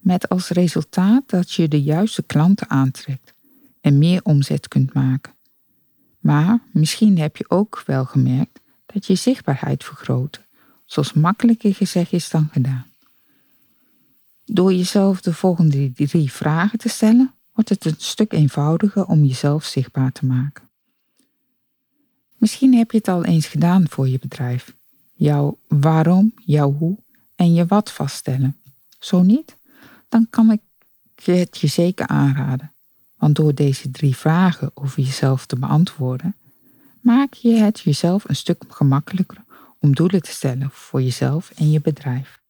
Met 0.00 0.28
als 0.28 0.48
resultaat 0.48 1.22
dat 1.26 1.52
je 1.52 1.68
de 1.68 1.82
juiste 1.82 2.22
klanten 2.22 2.68
aantrekt 2.68 3.34
en 3.80 3.98
meer 3.98 4.20
omzet 4.22 4.68
kunt 4.68 4.92
maken. 4.92 5.34
Maar 6.20 6.58
misschien 6.72 7.18
heb 7.18 7.36
je 7.36 7.50
ook 7.50 7.82
wel 7.86 8.04
gemerkt 8.04 8.60
dat 8.86 9.06
je 9.06 9.14
zichtbaarheid 9.14 9.84
vergroot, 9.84 10.40
zoals 10.84 11.12
makkelijker 11.12 11.74
gezegd 11.74 12.12
is 12.12 12.30
dan 12.30 12.48
gedaan. 12.52 12.86
Door 14.44 14.72
jezelf 14.72 15.20
de 15.20 15.34
volgende 15.34 15.92
drie 15.92 16.32
vragen 16.32 16.78
te 16.78 16.88
stellen, 16.88 17.34
wordt 17.52 17.68
het 17.68 17.84
een 17.84 17.94
stuk 17.98 18.32
eenvoudiger 18.32 19.04
om 19.04 19.24
jezelf 19.24 19.64
zichtbaar 19.64 20.12
te 20.12 20.26
maken. 20.26 20.68
Misschien 22.36 22.74
heb 22.74 22.90
je 22.90 22.96
het 22.96 23.08
al 23.08 23.24
eens 23.24 23.46
gedaan 23.46 23.88
voor 23.88 24.08
je 24.08 24.18
bedrijf. 24.18 24.74
Jouw 25.14 25.58
waarom, 25.68 26.32
jouw 26.44 26.72
hoe 26.72 26.96
en 27.36 27.54
je 27.54 27.66
wat 27.66 27.92
vaststellen. 27.92 28.56
Zo 28.98 29.22
niet? 29.22 29.56
Dan 30.08 30.26
kan 30.30 30.50
ik 30.50 30.60
het 31.24 31.58
je 31.58 31.66
zeker 31.66 32.06
aanraden. 32.06 32.72
Want 33.20 33.36
door 33.36 33.54
deze 33.54 33.90
drie 33.90 34.16
vragen 34.16 34.70
over 34.74 35.02
jezelf 35.02 35.46
te 35.46 35.56
beantwoorden, 35.56 36.34
maak 37.00 37.34
je 37.34 37.54
het 37.54 37.80
jezelf 37.80 38.28
een 38.28 38.36
stuk 38.36 38.64
gemakkelijker 38.68 39.44
om 39.78 39.94
doelen 39.94 40.22
te 40.22 40.30
stellen 40.30 40.70
voor 40.70 41.02
jezelf 41.02 41.52
en 41.56 41.70
je 41.70 41.80
bedrijf. 41.80 42.40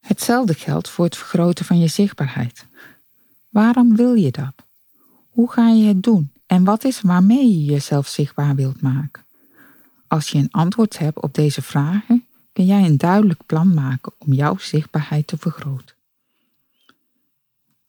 Hetzelfde 0.00 0.54
geldt 0.54 0.88
voor 0.88 1.04
het 1.04 1.16
vergroten 1.16 1.64
van 1.64 1.78
je 1.78 1.88
zichtbaarheid. 1.88 2.66
Waarom 3.48 3.96
wil 3.96 4.14
je 4.14 4.30
dat? 4.30 4.54
Hoe 5.30 5.52
ga 5.52 5.68
je 5.68 5.84
het 5.84 6.02
doen? 6.02 6.30
En 6.46 6.64
wat 6.64 6.84
is 6.84 7.00
waarmee 7.00 7.48
je 7.48 7.64
jezelf 7.64 8.06
zichtbaar 8.06 8.54
wilt 8.54 8.80
maken? 8.80 9.24
Als 10.06 10.28
je 10.28 10.38
een 10.38 10.50
antwoord 10.50 10.98
hebt 10.98 11.20
op 11.20 11.34
deze 11.34 11.62
vragen, 11.62 12.24
kun 12.52 12.64
jij 12.64 12.84
een 12.84 12.98
duidelijk 12.98 13.40
plan 13.46 13.74
maken 13.74 14.12
om 14.18 14.32
jouw 14.32 14.58
zichtbaarheid 14.58 15.26
te 15.26 15.36
vergroten. 15.38 15.95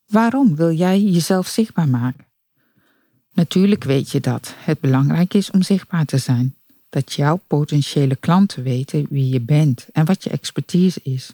Waarom 0.08 0.56
wil 0.56 0.72
jij 0.72 1.02
jezelf 1.02 1.48
zichtbaar 1.48 1.90
maken? 1.90 2.26
Natuurlijk 3.34 3.84
weet 3.84 4.12
je 4.12 4.20
dat 4.20 4.54
het 4.58 4.80
belangrijk 4.80 5.34
is 5.34 5.52
om 5.52 5.62
zichtbaar 5.62 6.06
te 6.06 6.18
zijn, 6.18 6.56
dat 6.90 7.14
jouw 7.14 7.42
potentiële 7.48 8.16
klanten 8.16 8.64
weten 8.64 9.06
wie 9.10 9.30
je 9.30 9.42
bent 9.42 9.88
en 9.92 10.06
wat 10.06 10.24
je 10.24 10.30
expertise 10.30 11.00
is. 11.04 11.34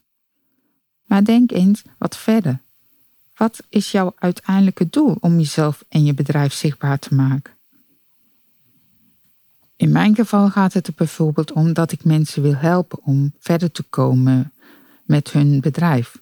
Maar 1.06 1.24
denk 1.24 1.52
eens 1.52 1.82
wat 1.98 2.18
verder. 2.18 2.60
Wat 3.36 3.64
is 3.70 3.92
jouw 3.92 4.14
uiteindelijke 4.16 4.90
doel 4.90 5.18
om 5.20 5.38
jezelf 5.38 5.84
en 5.90 6.06
je 6.06 6.14
bedrijf 6.14 6.54
zichtbaar 6.54 7.00
te 7.00 7.16
maken? 7.16 7.54
In 9.76 9.92
mijn 9.92 10.16
geval 10.16 10.50
gaat 10.50 10.74
het 10.74 10.88
er 10.88 10.94
bijvoorbeeld 10.96 11.52
om 11.52 11.74
dat 11.74 11.92
ik 11.92 12.04
mensen 12.04 12.42
wil 12.42 12.56
helpen 12.56 13.00
om 13.04 13.34
verder 13.40 13.72
te 13.72 13.84
komen 13.84 14.54
met 15.04 15.32
hun 15.32 15.62
bedrijf. 15.62 16.22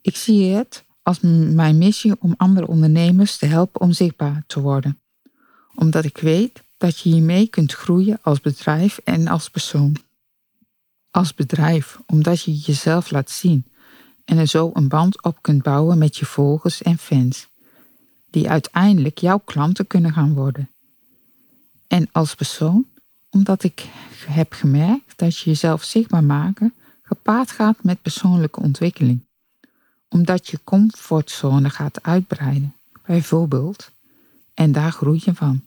Ik 0.00 0.16
zie 0.16 0.54
het 0.54 0.84
als 1.04 1.20
mijn 1.20 1.78
missie 1.78 2.12
om 2.18 2.34
andere 2.36 2.66
ondernemers 2.66 3.36
te 3.36 3.46
helpen 3.46 3.80
om 3.80 3.92
zichtbaar 3.92 4.44
te 4.46 4.60
worden. 4.60 5.00
Omdat 5.74 6.04
ik 6.04 6.18
weet 6.18 6.62
dat 6.76 6.98
je 6.98 7.08
hiermee 7.08 7.46
kunt 7.46 7.72
groeien 7.72 8.18
als 8.22 8.40
bedrijf 8.40 8.98
en 8.98 9.28
als 9.28 9.50
persoon. 9.50 9.96
Als 11.10 11.34
bedrijf, 11.34 11.98
omdat 12.06 12.42
je 12.42 12.56
jezelf 12.56 13.10
laat 13.10 13.30
zien 13.30 13.66
en 14.24 14.38
er 14.38 14.46
zo 14.46 14.70
een 14.74 14.88
band 14.88 15.22
op 15.22 15.38
kunt 15.40 15.62
bouwen 15.62 15.98
met 15.98 16.16
je 16.16 16.24
volgers 16.24 16.82
en 16.82 16.98
fans, 16.98 17.48
die 18.30 18.50
uiteindelijk 18.50 19.18
jouw 19.18 19.38
klanten 19.44 19.86
kunnen 19.86 20.12
gaan 20.12 20.34
worden. 20.34 20.70
En 21.86 22.08
als 22.12 22.34
persoon, 22.34 22.86
omdat 23.30 23.62
ik 23.62 23.86
heb 24.26 24.52
gemerkt 24.52 25.12
dat 25.16 25.38
je 25.38 25.50
jezelf 25.50 25.84
zichtbaar 25.84 26.24
maken 26.24 26.74
gepaard 27.02 27.50
gaat 27.50 27.82
met 27.82 28.02
persoonlijke 28.02 28.60
ontwikkeling, 28.60 29.24
omdat 30.14 30.48
je 30.48 30.60
comfortzone 30.64 31.70
gaat 31.70 32.02
uitbreiden, 32.02 32.74
bijvoorbeeld, 33.06 33.90
en 34.54 34.72
daar 34.72 34.92
groei 34.92 35.20
je 35.24 35.34
van. 35.34 35.62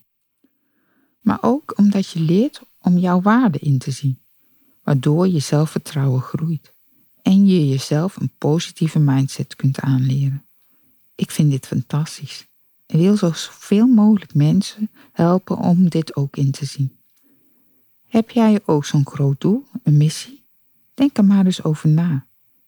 Maar 1.22 1.38
ook 1.42 1.74
omdat 1.78 2.10
je 2.10 2.20
leert 2.20 2.62
om 2.82 2.98
jouw 2.98 3.22
waarde 3.22 3.60
in 3.60 3.78
te 3.78 3.92
zien, 3.92 4.20
waardoor 4.84 5.28
je 5.28 5.40
zelfvertrouwen 5.40 6.22
groeit 6.22 6.72
en 7.22 7.46
je 7.46 7.68
jezelf 7.68 8.16
een 8.16 8.32
positieve 8.38 9.00
mindset 9.00 9.56
kunt 9.56 9.80
aanleren. 9.80 10.44
Ik 11.16 11.32
vind 11.32 11.52
dit 11.52 11.68
fantastisch 11.68 12.46
en 12.86 13.00
wil 13.00 13.18
zoveel 13.18 13.88
mogelijk 13.88 14.34
mensen 14.34 14.90
helpen 15.12 15.58
om 15.58 15.90
dit 15.90 16.16
ook 16.16 16.38
in 16.38 16.52
te 16.52 16.66
zien. 16.66 16.96
Heb 18.08 18.30
jij 18.30 18.60
ook 18.66 18.86
zo'n 18.86 19.08
groot 19.08 19.42
doel, 19.42 19.66
een 19.84 19.98
missie? 19.98 20.44
Denk 20.94 21.18
er 21.18 21.26
maar 21.26 21.46
eens 21.46 21.64
over 21.64 21.90
na, 21.90 22.27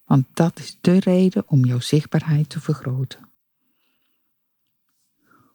want 0.09 0.25
dat 0.33 0.59
is 0.59 0.77
de 0.81 0.99
reden 0.99 1.43
om 1.47 1.65
jouw 1.65 1.79
zichtbaarheid 1.79 2.49
te 2.49 2.59
vergroten. 2.59 3.29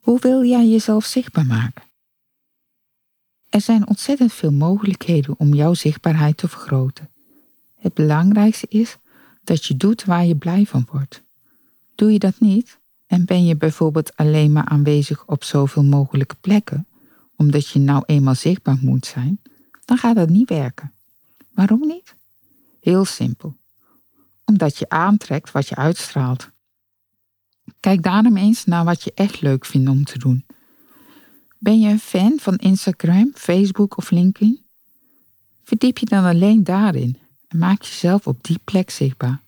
Hoe 0.01 0.21
wil 0.21 0.45
jij 0.45 0.69
jezelf 0.69 1.05
zichtbaar 1.05 1.47
maken? 1.47 1.85
Er 3.49 3.61
zijn 3.61 3.89
ontzettend 3.89 4.33
veel 4.33 4.53
mogelijkheden 4.53 5.39
om 5.39 5.55
jouw 5.55 5.75
zichtbaarheid 5.75 6.37
te 6.37 6.49
vergroten. 6.49 7.11
Het 7.77 7.95
belangrijkste 7.95 8.67
is 8.69 8.97
dat 9.43 9.65
je 9.65 9.77
doet 9.77 10.05
waar 10.05 10.25
je 10.25 10.37
blij 10.37 10.67
van 10.67 10.87
wordt. 10.91 11.23
Doe 11.95 12.13
je 12.13 12.19
dat 12.19 12.41
niet 12.41 12.79
en 13.07 13.25
ben 13.25 13.45
je 13.45 13.57
bijvoorbeeld 13.57 14.17
alleen 14.17 14.53
maar 14.53 14.65
aanwezig 14.65 15.27
op 15.27 15.45
zoveel 15.45 15.85
mogelijke 15.85 16.37
plekken, 16.41 16.87
omdat 17.37 17.69
je 17.69 17.79
nou 17.79 18.03
eenmaal 18.07 18.35
zichtbaar 18.35 18.79
moet 18.81 19.07
zijn, 19.07 19.41
dan 19.85 19.99
gaat 19.99 20.17
dat 20.17 20.29
niet 20.29 20.49
werken. 20.49 20.93
Waarom 21.51 21.81
niet? 21.87 22.15
Heel 22.81 23.05
simpel. 23.05 23.57
Omdat 24.45 24.79
je 24.79 24.89
aantrekt 24.89 25.51
wat 25.51 25.69
je 25.69 25.77
uitstraalt. 25.77 26.51
Kijk 27.81 28.03
daarom 28.03 28.37
eens 28.37 28.65
naar 28.65 28.85
wat 28.85 29.03
je 29.03 29.13
echt 29.15 29.41
leuk 29.41 29.65
vindt 29.65 29.91
om 29.91 30.05
te 30.05 30.19
doen. 30.19 30.47
Ben 31.59 31.81
je 31.81 31.89
een 31.89 32.01
fan 32.01 32.39
van 32.41 32.57
Instagram, 32.57 33.31
Facebook 33.35 33.97
of 33.97 34.11
LinkedIn? 34.11 34.65
Verdiep 35.65 35.99
je 35.99 36.07
dan 36.07 36.25
alleen 36.25 36.65
daarin 36.65 37.19
en 37.49 37.59
maak 37.59 37.83
jezelf 37.83 38.27
op 38.27 38.45
die 38.45 38.59
plek 38.65 38.91
zichtbaar. 38.91 39.41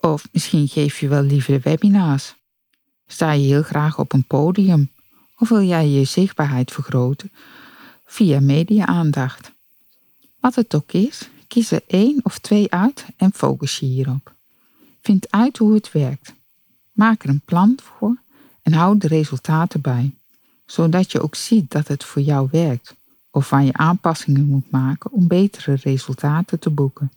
Of 0.00 0.28
misschien 0.32 0.68
geef 0.68 1.00
je 1.00 1.08
wel 1.08 1.22
liever 1.22 1.60
webinars. 1.60 2.34
Sta 3.06 3.32
je 3.32 3.46
heel 3.46 3.62
graag 3.62 3.98
op 3.98 4.12
een 4.12 4.26
podium 4.26 4.90
of 5.36 5.48
wil 5.48 5.62
jij 5.62 5.88
je 5.88 6.04
zichtbaarheid 6.04 6.72
vergroten 6.72 7.32
via 8.04 8.40
media-aandacht? 8.40 9.52
Wat 10.40 10.54
het 10.54 10.74
ook 10.74 10.92
is, 10.92 11.28
kies 11.52 11.70
er 11.70 11.82
één 11.86 12.20
of 12.22 12.38
twee 12.38 12.72
uit 12.72 13.06
en 13.16 13.32
focus 13.32 13.78
je 13.78 13.86
hierop. 13.86 14.34
Vind 15.00 15.30
uit 15.30 15.58
hoe 15.58 15.74
het 15.74 15.92
werkt. 15.92 16.34
Maak 16.92 17.22
er 17.22 17.28
een 17.28 17.42
plan 17.44 17.78
voor 17.82 18.16
en 18.62 18.72
houd 18.72 19.00
de 19.00 19.08
resultaten 19.08 19.80
bij, 19.80 20.14
zodat 20.66 21.12
je 21.12 21.22
ook 21.22 21.34
ziet 21.34 21.70
dat 21.70 21.88
het 21.88 22.04
voor 22.04 22.22
jou 22.22 22.48
werkt 22.50 22.94
of 23.30 23.50
waar 23.50 23.64
je 23.64 23.72
aanpassingen 23.72 24.46
moet 24.46 24.70
maken 24.70 25.12
om 25.12 25.26
betere 25.26 25.74
resultaten 25.74 26.58
te 26.58 26.70
boeken. 26.70 27.12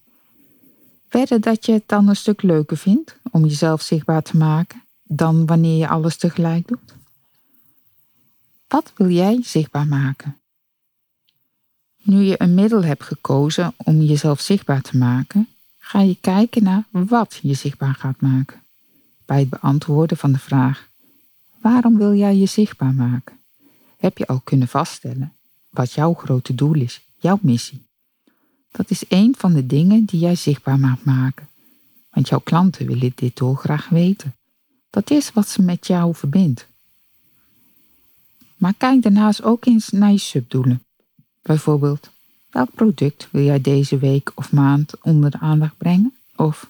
Verder 1.10 1.42
dat 1.42 1.66
je 1.66 1.72
het 1.72 1.84
dan 1.86 2.08
een 2.08 2.16
stuk 2.16 2.42
leuker 2.42 2.78
vindt 2.78 3.18
om 3.32 3.46
jezelf 3.46 3.82
zichtbaar 3.82 4.24
te 4.24 4.38
maken 4.38 4.84
dan 5.04 5.46
wanneer 5.46 5.78
je 5.78 5.88
alles 5.88 6.18
tegelijk 6.18 6.68
doet. 6.68 6.96
Wat 8.68 8.92
wil 8.96 9.10
jij 9.10 9.40
zichtbaar 9.44 9.88
maken? 9.88 10.38
Nu 12.06 12.22
je 12.22 12.42
een 12.42 12.54
middel 12.54 12.84
hebt 12.84 13.04
gekozen 13.04 13.74
om 13.78 14.02
jezelf 14.02 14.42
zichtbaar 14.42 14.82
te 14.82 14.98
maken, 14.98 15.48
ga 15.78 16.02
je 16.02 16.18
kijken 16.22 16.64
naar 16.64 16.84
wat 16.90 17.40
je 17.42 17.54
zichtbaar 17.54 17.94
gaat 17.96 18.22
maken. 18.22 18.62
Bij 19.26 19.40
het 19.40 19.50
beantwoorden 19.50 20.18
van 20.18 20.32
de 20.32 20.40
vraag: 20.40 20.90
waarom 21.62 21.98
wil 21.98 22.14
jij 22.14 22.36
je 22.36 22.46
zichtbaar 22.46 22.94
maken? 22.94 23.38
Heb 23.98 24.18
je 24.18 24.28
al 24.28 24.42
kunnen 24.44 24.68
vaststellen 24.68 25.34
wat 25.70 25.94
jouw 25.94 26.14
grote 26.14 26.56
doel 26.56 26.76
is, 26.76 27.02
jouw 27.20 27.40
missie. 27.42 27.86
Dat 28.72 28.90
is 28.90 29.04
een 29.08 29.36
van 29.38 29.54
de 29.54 29.66
dingen 29.66 30.06
die 30.06 30.20
jij 30.20 30.36
zichtbaar 30.36 30.80
mag 30.80 31.04
maken. 31.04 31.48
Want 32.10 32.30
jouw 32.30 32.40
klanten 32.40 32.88
willen 32.88 33.12
dit 33.16 33.38
dolgraag 33.38 33.90
weten. 33.90 34.36
Dat 34.90 35.12
is 35.12 35.32
wat 35.34 35.48
ze 35.48 35.62
met 35.62 35.88
jou 35.88 36.16
verbindt. 36.16 36.68
Maar 38.56 38.74
kijk 38.74 39.02
daarnaast 39.02 39.44
ook 39.44 39.66
eens 39.66 39.90
naar 39.90 40.12
je 40.12 40.18
subdoelen. 40.18 40.85
Bijvoorbeeld, 41.46 42.10
welk 42.50 42.74
product 42.74 43.28
wil 43.32 43.44
jij 43.44 43.62
deze 43.62 43.98
week 43.98 44.32
of 44.36 44.52
maand 44.52 44.94
onder 45.02 45.32
de 45.32 45.40
aandacht 45.40 45.78
brengen? 45.78 46.14
Of 46.36 46.70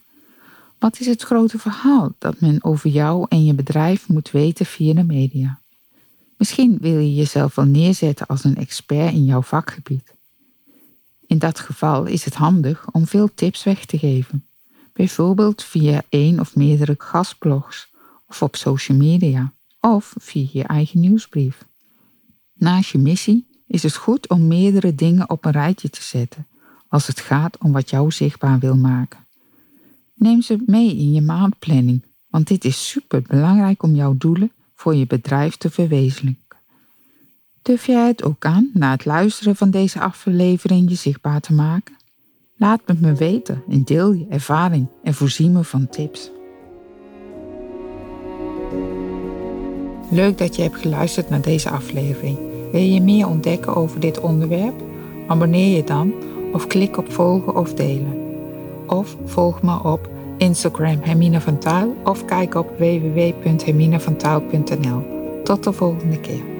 wat 0.79 0.99
is 0.99 1.05
het 1.05 1.21
grote 1.21 1.59
verhaal 1.59 2.13
dat 2.17 2.39
men 2.39 2.63
over 2.63 2.89
jou 2.89 3.25
en 3.29 3.45
je 3.45 3.53
bedrijf 3.53 4.07
moet 4.07 4.31
weten 4.31 4.65
via 4.65 4.93
de 4.93 5.03
media? 5.03 5.59
Misschien 6.37 6.77
wil 6.81 6.97
je 6.97 7.15
jezelf 7.15 7.55
wel 7.55 7.65
neerzetten 7.65 8.27
als 8.27 8.43
een 8.43 8.55
expert 8.55 9.13
in 9.13 9.25
jouw 9.25 9.41
vakgebied. 9.41 10.13
In 11.27 11.39
dat 11.39 11.59
geval 11.59 12.05
is 12.05 12.25
het 12.25 12.33
handig 12.33 12.85
om 12.91 13.07
veel 13.07 13.29
tips 13.35 13.63
weg 13.63 13.85
te 13.85 13.97
geven, 13.97 14.45
bijvoorbeeld 14.93 15.63
via 15.63 16.01
één 16.09 16.39
of 16.39 16.55
meerdere 16.55 16.95
gastblogs 16.97 17.87
of 18.27 18.41
op 18.41 18.55
social 18.55 18.97
media 18.97 19.51
of 19.79 20.13
via 20.17 20.47
je 20.51 20.63
eigen 20.63 20.99
nieuwsbrief. 20.99 21.65
Naast 22.53 22.91
je 22.91 22.97
missie 22.97 23.53
is 23.67 23.83
het 23.83 23.95
goed 23.95 24.29
om 24.29 24.47
meerdere 24.47 24.95
dingen 24.95 25.29
op 25.29 25.45
een 25.45 25.51
rijtje 25.51 25.89
te 25.89 26.01
zetten 26.03 26.45
als 26.87 27.07
het 27.07 27.19
gaat 27.19 27.57
om 27.57 27.71
wat 27.71 27.89
jou 27.89 28.11
zichtbaar 28.11 28.59
wil 28.59 28.75
maken. 28.75 29.19
Neem 30.13 30.41
ze 30.41 30.63
mee 30.65 30.95
in 30.95 31.13
je 31.13 31.21
maandplanning, 31.21 32.05
want 32.29 32.47
dit 32.47 32.65
is 32.65 32.89
super 32.89 33.21
belangrijk 33.21 33.83
om 33.83 33.95
jouw 33.95 34.15
doelen 34.17 34.51
voor 34.75 34.95
je 34.95 35.07
bedrijf 35.07 35.55
te 35.55 35.69
verwezenlijken. 35.69 36.43
Durf 37.61 37.85
jij 37.85 38.07
het 38.07 38.23
ook 38.23 38.45
aan 38.45 38.69
na 38.73 38.91
het 38.91 39.05
luisteren 39.05 39.55
van 39.55 39.69
deze 39.69 39.99
aflevering 39.99 40.89
je 40.89 40.95
zichtbaar 40.95 41.41
te 41.41 41.53
maken? 41.53 41.95
Laat 42.57 42.81
het 42.85 43.01
me 43.01 43.13
weten 43.13 43.63
en 43.69 43.83
deel 43.83 44.11
je 44.11 44.25
ervaring 44.29 44.87
en 45.03 45.13
voorzie 45.13 45.49
me 45.49 45.63
van 45.63 45.89
tips. 45.89 46.31
Leuk 50.11 50.37
dat 50.37 50.55
je 50.55 50.61
hebt 50.61 50.77
geluisterd 50.77 51.29
naar 51.29 51.41
deze 51.41 51.69
aflevering. 51.69 52.54
Wil 52.75 52.83
je 52.83 53.01
meer 53.01 53.27
ontdekken 53.27 53.75
over 53.75 53.99
dit 53.99 54.19
onderwerp? 54.19 54.73
Abonneer 55.27 55.75
je 55.75 55.83
dan 55.83 56.13
of 56.53 56.67
klik 56.67 56.97
op 56.97 57.11
volgen 57.11 57.55
of 57.55 57.73
delen. 57.73 58.21
Of 58.87 59.15
volg 59.25 59.61
me 59.61 59.83
op 59.83 60.09
Instagram 60.37 60.97
Hermine 61.01 61.41
van 61.41 61.57
Taal 61.57 61.95
of 62.03 62.25
kijk 62.25 62.55
op 62.55 62.69
www.herminevantaal.nl. 62.77 65.01
Tot 65.43 65.63
de 65.63 65.73
volgende 65.73 66.19
keer. 66.19 66.54